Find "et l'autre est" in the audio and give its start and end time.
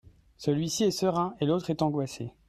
1.41-1.83